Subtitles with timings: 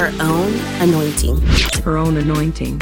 [0.00, 1.38] her own anointing.
[1.84, 2.80] Her own anointing.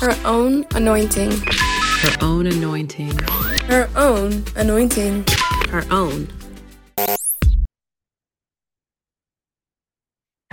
[0.00, 1.30] Her own anointing.
[1.30, 3.18] Her own anointing.
[3.68, 5.26] Her own anointing.
[5.68, 6.28] Her own.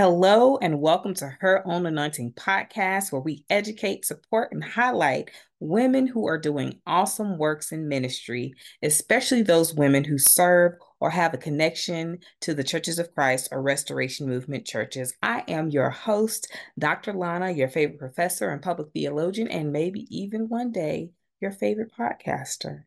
[0.04, 5.32] Hello, and welcome to Her Own Anointing podcast, where we educate, support, and highlight
[5.62, 11.34] women who are doing awesome works in ministry, especially those women who serve or have
[11.34, 15.14] a connection to the Churches of Christ or Restoration Movement churches.
[15.24, 17.14] I am your host, Dr.
[17.14, 22.84] Lana, your favorite professor and public theologian, and maybe even one day your favorite podcaster.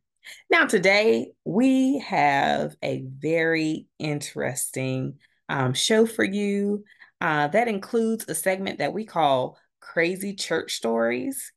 [0.51, 5.15] Now, today we have a very interesting
[5.49, 6.85] um, show for you.
[7.21, 11.53] Uh, that includes a segment that we call Crazy Church Stories.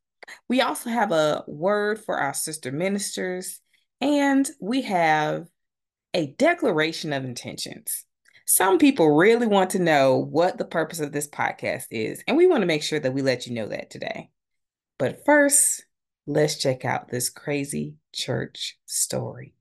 [0.47, 3.59] We also have a word for our sister ministers,
[3.99, 5.47] and we have
[6.13, 8.05] a declaration of intentions.
[8.45, 12.47] Some people really want to know what the purpose of this podcast is, and we
[12.47, 14.29] want to make sure that we let you know that today.
[14.97, 15.85] But first,
[16.25, 19.53] let's check out this crazy church story.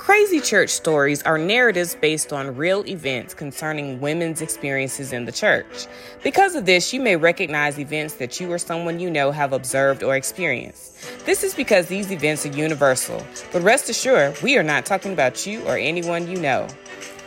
[0.00, 5.86] Crazy church stories are narratives based on real events concerning women's experiences in the church.
[6.22, 10.02] Because of this, you may recognize events that you or someone you know have observed
[10.02, 11.26] or experienced.
[11.26, 15.46] This is because these events are universal, but rest assured, we are not talking about
[15.46, 16.66] you or anyone you know.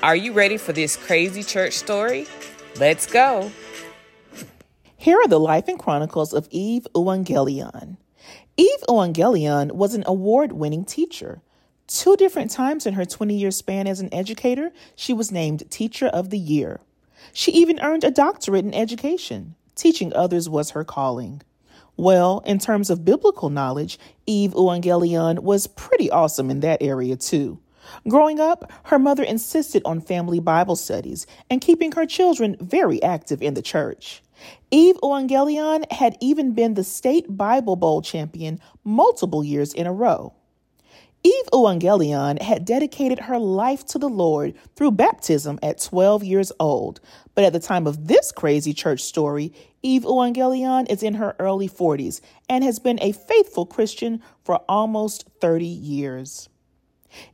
[0.02, 2.26] Are you ready for this crazy church story?
[2.80, 3.52] Let's go.
[4.98, 7.98] Here are the life and chronicles of Eve Euangelion.
[8.58, 11.44] Eve Euangelion was an award winning teacher.
[11.88, 16.08] Two different times in her 20 year span as an educator, she was named Teacher
[16.08, 16.80] of the Year.
[17.34, 19.56] She even earned a doctorate in education.
[19.76, 21.42] Teaching others was her calling.
[21.98, 27.60] Well, in terms of biblical knowledge, Eve Euangelion was pretty awesome in that area too.
[28.08, 33.42] Growing up, her mother insisted on family Bible studies and keeping her children very active
[33.42, 34.24] in the church.
[34.72, 40.34] Eve Euangelion had even been the state Bible Bowl champion multiple years in a row.
[41.26, 47.00] Eve Euangelion had dedicated her life to the Lord through baptism at 12 years old.
[47.34, 51.70] But at the time of this crazy church story, Eve Euangelion is in her early
[51.70, 52.20] 40s
[52.50, 56.50] and has been a faithful Christian for almost 30 years.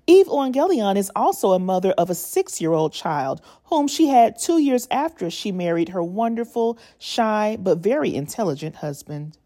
[0.06, 4.38] Eve Euangelion is also a mother of a six year old child whom she had
[4.38, 9.38] two years after she married her wonderful, shy, but very intelligent husband.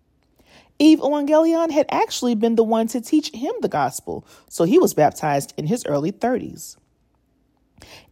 [0.79, 4.93] Eve Euangelion had actually been the one to teach him the gospel, so he was
[4.93, 6.77] baptized in his early 30s.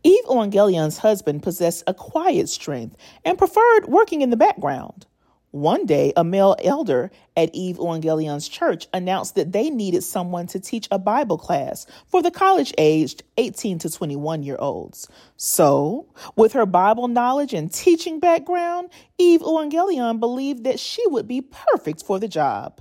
[0.03, 5.05] Eve Euangelion's husband possessed a quiet strength and preferred working in the background.
[5.51, 10.61] One day, a male elder at Eve Euangelion's church announced that they needed someone to
[10.61, 15.09] teach a Bible class for the college aged 18 to 21 year olds.
[15.35, 16.07] So,
[16.37, 22.01] with her Bible knowledge and teaching background, Eve Euangelion believed that she would be perfect
[22.01, 22.79] for the job.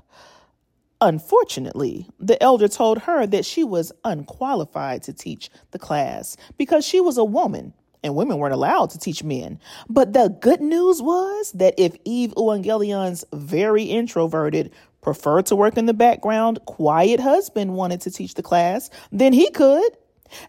[1.00, 7.00] Unfortunately, the elder told her that she was unqualified to teach the class because she
[7.00, 9.58] was a woman and women weren't allowed to teach men.
[9.88, 15.86] But the good news was that if Eve Euangelion's very introverted, preferred to work in
[15.86, 19.96] the background, quiet husband wanted to teach the class, then he could.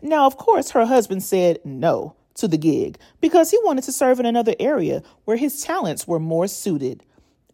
[0.02, 4.20] Now, of course, her husband said no to the gig because he wanted to serve
[4.20, 7.04] in another area where his talents were more suited.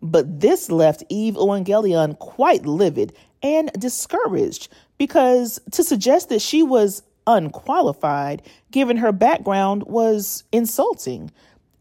[0.02, 7.04] But this left Eve Euangelion quite livid and discouraged because to suggest that she was
[7.28, 11.32] unqualified, given her background, was insulting.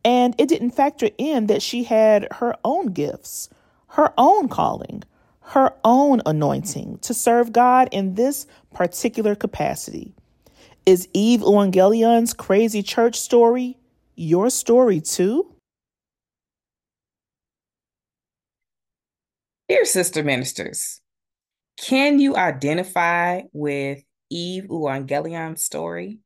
[0.05, 3.49] And it didn't factor in that she had her own gifts,
[3.89, 5.03] her own calling,
[5.41, 10.13] her own anointing to serve God in this particular capacity.
[10.85, 13.79] Is Eve Euangelion's crazy church story
[14.17, 15.53] your story too?
[19.69, 21.01] Dear sister ministers,
[21.77, 26.21] can you identify with Eve Euangelion's story?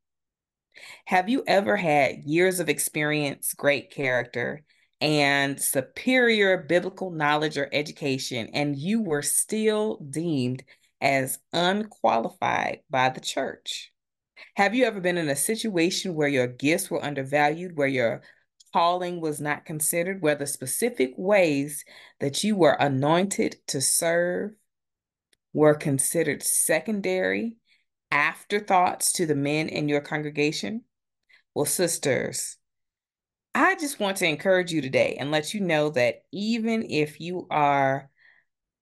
[1.06, 4.62] Have you ever had years of experience, great character,
[5.00, 10.62] and superior biblical knowledge or education, and you were still deemed
[11.00, 13.92] as unqualified by the church?
[14.56, 18.22] Have you ever been in a situation where your gifts were undervalued, where your
[18.72, 21.84] calling was not considered, where the specific ways
[22.20, 24.52] that you were anointed to serve
[25.52, 27.56] were considered secondary
[28.10, 30.82] afterthoughts to the men in your congregation?
[31.54, 32.56] Well, sisters,
[33.54, 37.46] I just want to encourage you today and let you know that even if you
[37.50, 38.10] are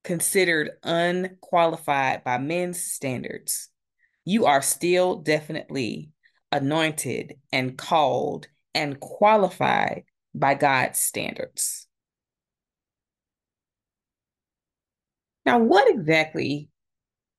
[0.04, 3.69] considered unqualified by men's standards,
[4.25, 6.10] you are still definitely
[6.52, 10.04] anointed and called and qualified
[10.34, 11.86] by God's standards.
[15.44, 16.69] Now, what exactly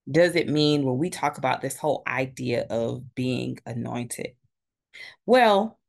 [0.10, 4.32] does it mean when we talk about this whole idea of being anointed?
[5.26, 5.80] Well,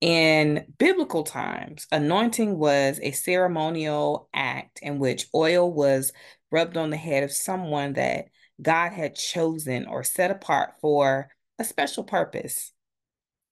[0.00, 6.12] in biblical times, anointing was a ceremonial act in which oil was
[6.50, 8.26] rubbed on the head of someone that
[8.60, 11.28] God had chosen or set apart for
[11.58, 12.72] a special purpose.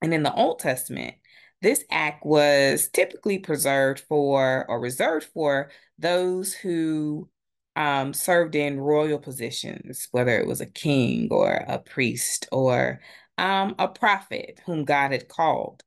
[0.03, 1.17] And in the Old Testament,
[1.63, 7.29] this act was typically preserved for or reserved for those who
[7.77, 13.01] um, served in royal positions, whether it was a king or a priest or
[13.39, 15.83] um, a prophet whom God had called.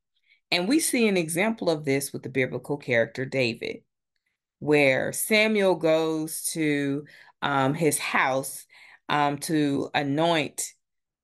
[0.51, 3.77] And we see an example of this with the biblical character David,
[4.59, 7.05] where Samuel goes to
[7.41, 8.65] um, his house
[9.09, 10.73] um, to anoint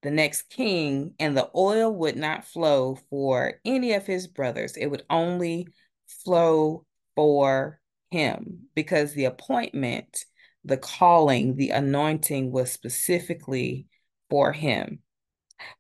[0.02, 4.78] the next king, and the oil would not flow for any of his brothers.
[4.78, 5.68] It would only
[6.24, 6.86] flow
[7.16, 7.80] for
[8.12, 10.26] him because the appointment,
[10.66, 13.88] the calling, the anointing was specifically
[14.30, 15.00] for him.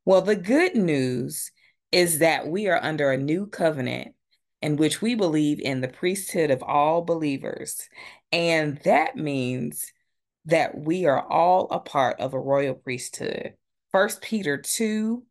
[0.06, 1.52] Well, the good news
[1.92, 4.14] is that we are under a new covenant
[4.62, 7.88] in which we believe in the priesthood of all believers.
[8.32, 9.92] And that means
[10.46, 13.54] that we are all a part of a royal priesthood.
[13.92, 15.24] First Peter 2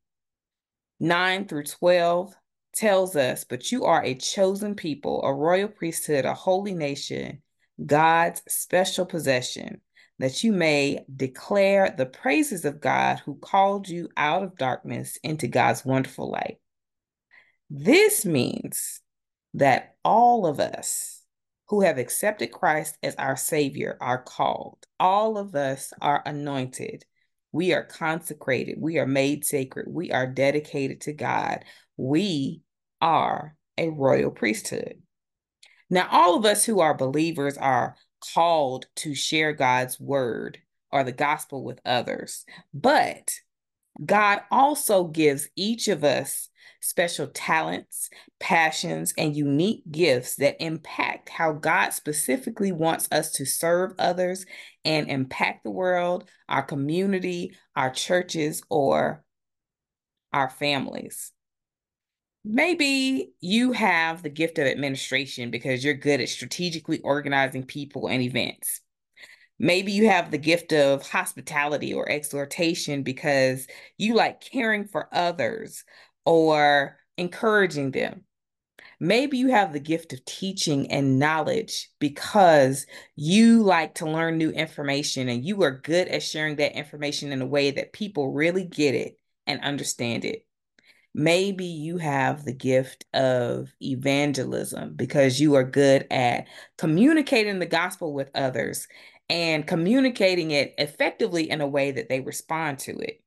[1.01, 2.35] 9 through 12
[2.75, 7.43] tells us, But you are a chosen people, a royal priesthood, a holy nation,
[7.85, 9.81] God's special possession,
[10.19, 15.49] that you may declare the praises of God who called you out of darkness into
[15.49, 16.59] God's wonderful light.
[17.71, 19.00] This means
[19.55, 21.23] that all of us
[21.69, 24.79] who have accepted Christ as our Savior are called.
[25.00, 27.05] All of us are anointed.
[27.53, 28.77] We are consecrated.
[28.81, 29.87] We are made sacred.
[29.88, 31.65] We are dedicated to God.
[31.97, 32.62] We
[33.00, 35.03] are a royal priesthood.
[35.94, 37.94] Now, all of us who are believers are
[38.35, 40.58] called to share God's word
[40.91, 42.44] or the gospel with others.
[42.75, 43.31] But
[44.05, 46.49] God also gives each of us
[46.81, 48.11] special talents,
[48.41, 54.46] passions, and unique gifts that impact how God specifically wants us to serve others
[54.85, 59.23] and impact the world, our community, our churches, or
[60.32, 61.31] our families.
[62.44, 68.23] Maybe you have the gift of administration because you're good at strategically organizing people and
[68.23, 68.81] events.
[69.58, 75.85] Maybe you have the gift of hospitality or exhortation because you like caring for others
[76.26, 78.25] or encouraging them.
[79.00, 82.87] Maybe you have the gift of teaching and knowledge because
[83.17, 87.41] you like to learn new information and you are good at sharing that information in
[87.41, 90.46] a way that people really get it and understand it.
[91.14, 98.12] Maybe you have the gift of evangelism because you are good at communicating the gospel
[98.12, 98.88] with others
[99.31, 103.22] and communicating it effectively in a way that they respond to it.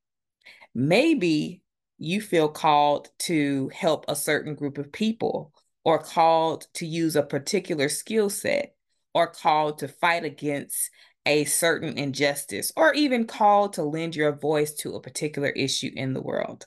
[0.75, 1.63] Maybe
[1.97, 5.53] you feel called to help a certain group of people
[5.85, 8.75] or called to use a particular skill set
[9.13, 10.91] or called to fight against
[11.25, 16.13] a certain injustice or even called to lend your voice to a particular issue in
[16.13, 16.65] the world.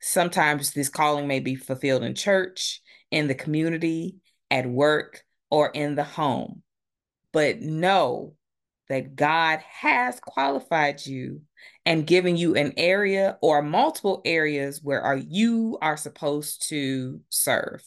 [0.00, 2.80] Sometimes this calling may be fulfilled in church,
[3.10, 4.16] in the community,
[4.50, 6.62] at work, or in the home.
[7.32, 8.34] But know
[8.88, 11.42] that God has qualified you
[11.86, 17.84] and given you an area or multiple areas where are you are supposed to serve.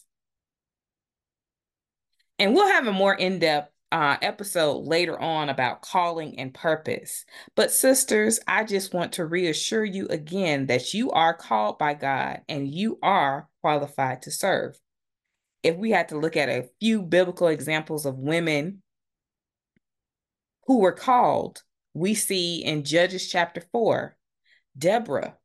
[2.39, 7.25] And we'll have a more in-depth uh, episode later on about calling and purpose.
[7.55, 12.41] But, sisters, I just want to reassure you again that you are called by God
[12.49, 14.79] and you are qualified to serve.
[15.61, 18.81] If we had to look at a few biblical examples of women
[20.65, 21.61] who were called,
[21.93, 24.17] we see in Judges chapter 4,
[24.75, 25.37] Deborah.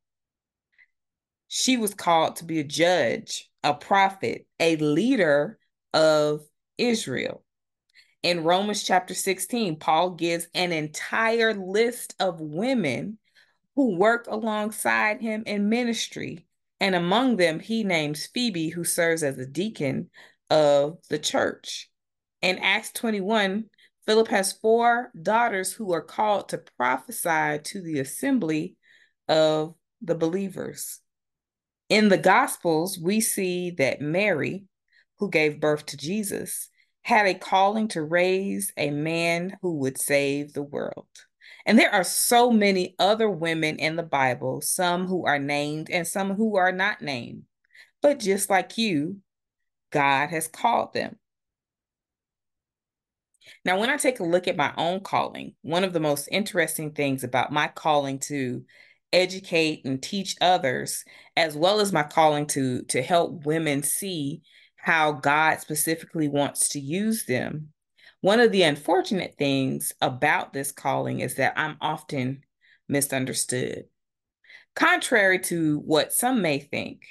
[1.47, 5.59] She was called to be a judge, a prophet, a leader
[5.93, 6.41] of
[6.79, 7.43] Israel.
[8.21, 13.17] In Romans chapter 16, Paul gives an entire list of women
[13.75, 16.45] who work alongside him in ministry.
[16.81, 20.09] And among them, he names Phoebe, who serves as a deacon
[20.49, 21.89] of the church.
[22.41, 23.65] In Acts 21,
[24.05, 28.75] Philip has four daughters who are called to prophesy to the assembly
[29.27, 30.99] of the believers.
[31.87, 34.65] In the Gospels, we see that Mary,
[35.19, 36.69] who gave birth to Jesus,
[37.03, 41.07] had a calling to raise a man who would save the world.
[41.65, 46.07] And there are so many other women in the Bible, some who are named and
[46.07, 47.43] some who are not named.
[48.01, 49.17] But just like you,
[49.91, 51.17] God has called them.
[53.65, 56.91] Now, when I take a look at my own calling, one of the most interesting
[56.91, 58.63] things about my calling to
[59.11, 61.03] educate and teach others,
[61.35, 64.41] as well as my calling to, to help women see
[64.81, 67.69] how God specifically wants to use them,
[68.21, 72.43] one of the unfortunate things about this calling is that I'm often
[72.87, 73.85] misunderstood.
[74.75, 77.03] Contrary to what some may think,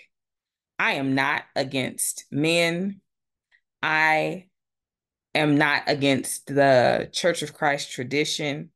[0.78, 3.00] I am not against men.
[3.82, 4.46] I
[5.34, 8.70] am not against the Church of Christ tradition.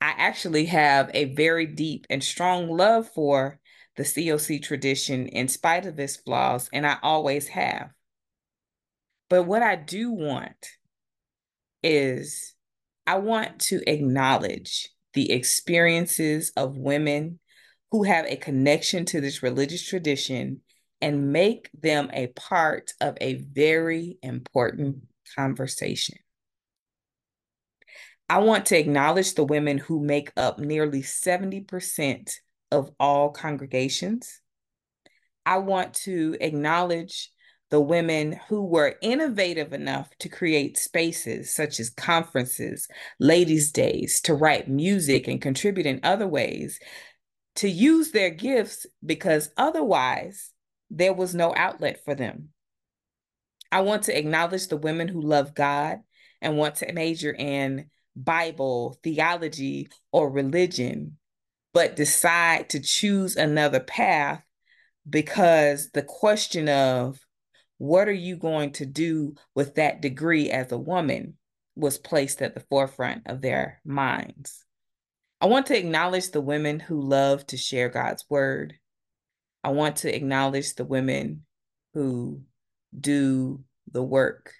[0.00, 3.58] I actually have a very deep and strong love for
[3.96, 7.90] the COC tradition in spite of its flaws, and I always have.
[9.34, 10.68] But what I do want
[11.82, 12.54] is
[13.04, 17.40] I want to acknowledge the experiences of women
[17.90, 20.60] who have a connection to this religious tradition
[21.00, 24.98] and make them a part of a very important
[25.34, 26.18] conversation.
[28.28, 32.30] I want to acknowledge the women who make up nearly 70%
[32.70, 34.40] of all congregations.
[35.44, 37.32] I want to acknowledge
[37.70, 42.86] the women who were innovative enough to create spaces such as conferences,
[43.18, 46.78] ladies' days, to write music and contribute in other ways,
[47.56, 50.50] to use their gifts because otherwise
[50.90, 52.50] there was no outlet for them.
[53.72, 56.00] I want to acknowledge the women who love God
[56.40, 61.18] and want to major in Bible, theology, or religion,
[61.72, 64.42] but decide to choose another path
[65.08, 67.18] because the question of
[67.84, 71.34] what are you going to do with that degree as a woman
[71.76, 74.64] was placed at the forefront of their minds.
[75.40, 78.74] I want to acknowledge the women who love to share God's word.
[79.62, 81.44] I want to acknowledge the women
[81.92, 82.42] who
[82.98, 83.62] do
[83.92, 84.54] the work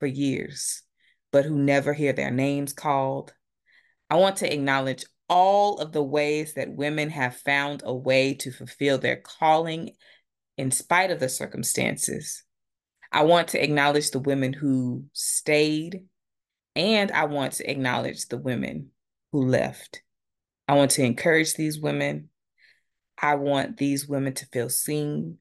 [0.00, 0.82] for years,
[1.30, 3.32] but who never hear their names called.
[4.10, 8.50] I want to acknowledge all of the ways that women have found a way to
[8.50, 9.90] fulfill their calling
[10.56, 12.42] in spite of the circumstances.
[13.10, 16.04] I want to acknowledge the women who stayed,
[16.76, 18.90] and I want to acknowledge the women
[19.32, 20.02] who left.
[20.66, 22.28] I want to encourage these women.
[23.20, 25.38] I want these women to feel seen.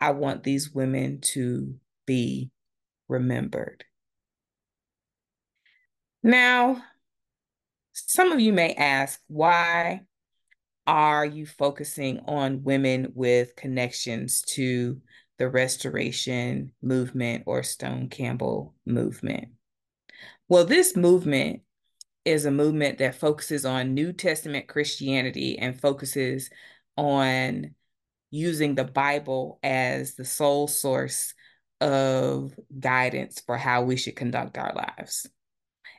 [0.00, 2.50] I want these women to be
[3.08, 3.84] remembered.
[6.22, 6.82] Now,
[7.92, 10.02] some of you may ask, why
[10.86, 15.00] are you focusing on women with connections to
[15.38, 19.48] the restoration movement or Stone Campbell movement?
[20.48, 21.62] Well, this movement
[22.24, 26.50] is a movement that focuses on New Testament Christianity and focuses
[26.96, 27.74] on
[28.30, 31.34] using the Bible as the sole source
[31.80, 35.28] of guidance for how we should conduct our lives.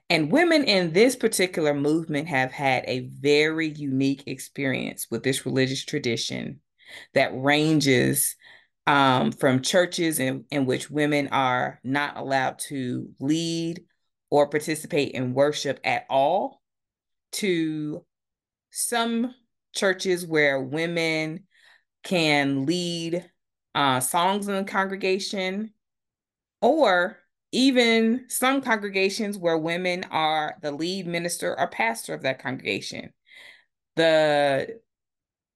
[0.10, 5.84] And women in this particular movement have had a very unique experience with this religious
[5.84, 6.60] tradition
[7.14, 8.36] that ranges
[8.88, 13.84] um, from churches in, in which women are not allowed to lead
[14.30, 16.62] or participate in worship at all
[17.32, 18.04] to
[18.72, 19.34] some
[19.74, 21.46] churches where women
[22.04, 23.26] can lead
[23.74, 25.74] uh, songs in the congregation,
[26.62, 27.18] or
[27.52, 33.14] even some congregations where women are the lead minister or pastor of that congregation.
[33.96, 34.80] The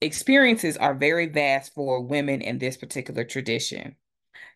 [0.01, 3.95] experiences are very vast for women in this particular tradition.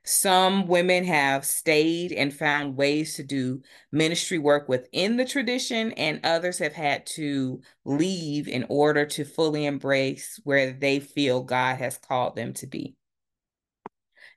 [0.06, 6.20] Some women have stayed and found ways to do ministry work within the tradition, and
[6.24, 11.98] others have had to leave in order to fully embrace where they feel God has
[11.98, 12.96] called them to be.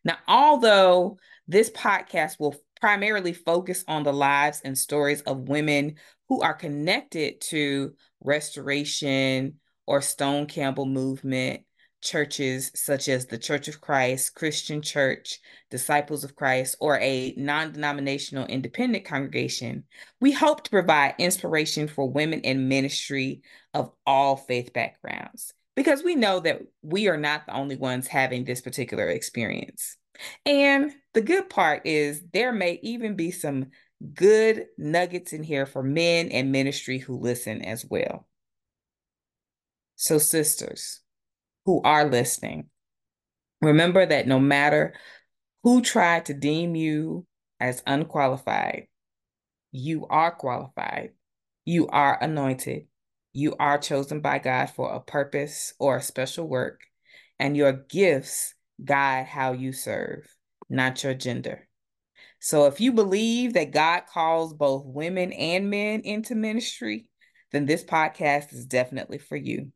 [0.05, 5.97] Now, although this podcast will primarily focus on the lives and stories of women
[6.29, 11.63] who are connected to restoration or Stone Campbell movement
[12.03, 15.41] churches such as the Church of Christ, Christian Church,
[15.71, 19.85] Disciples of Christ, or a non denominational independent congregation,
[20.21, 23.43] we hope to provide inspiration for women in ministry
[23.75, 28.45] of all faith backgrounds because we know that we are not the only ones having
[28.45, 29.97] this particular experience.
[30.47, 33.67] And the good part is there may even be some
[34.15, 38.27] good nuggets in here for men and ministry who listen as well.
[39.97, 41.01] So, sisters,
[41.65, 42.69] who are listening,
[43.63, 44.95] remember that no matter
[45.63, 47.27] who tried to deem you
[47.59, 48.89] as unqualified,
[49.73, 51.13] you are qualified,
[51.65, 52.87] you are anointed,
[53.33, 56.83] you are chosen by God for a purpose or a special work,
[57.39, 60.27] and your gifts guide how you serve,
[60.69, 61.67] not your gender.
[62.39, 67.07] So if you believe that God calls both women and men into ministry,
[67.51, 69.73] then this podcast is definitely for you.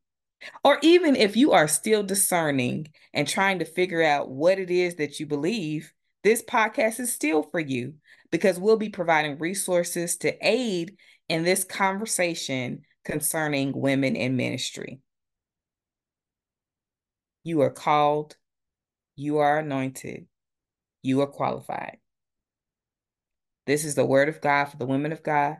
[0.63, 4.95] Or even if you are still discerning and trying to figure out what it is
[4.95, 5.93] that you believe,
[6.23, 7.95] this podcast is still for you
[8.31, 10.97] because we'll be providing resources to aid
[11.29, 14.99] in this conversation concerning women in ministry.
[17.43, 18.35] You are called,
[19.15, 20.27] you are anointed,
[21.01, 21.97] you are qualified.
[23.65, 25.57] This is the word of God for the women of God.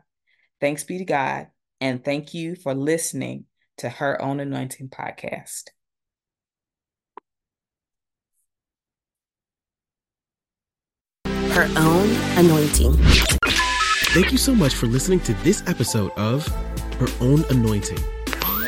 [0.60, 1.48] Thanks be to God.
[1.80, 3.46] And thank you for listening
[3.82, 5.70] to Her Own Anointing podcast.
[11.26, 12.08] Her Own
[12.38, 12.94] Anointing.
[14.14, 16.46] Thank you so much for listening to this episode of
[17.00, 17.98] Her Own Anointing.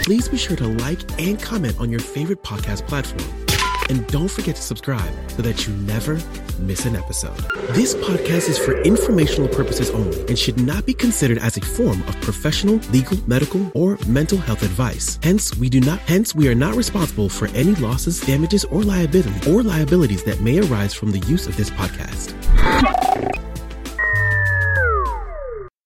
[0.02, 3.43] Please be sure to like and comment on your favorite podcast platform.
[3.90, 6.18] And don't forget to subscribe so that you never
[6.60, 7.36] miss an episode.
[7.70, 12.02] This podcast is for informational purposes only and should not be considered as a form
[12.02, 15.18] of professional, legal, medical, or mental health advice.
[15.22, 19.50] Hence, we do not hence we are not responsible for any losses, damages, or liability
[19.50, 23.43] or liabilities that may arise from the use of this podcast.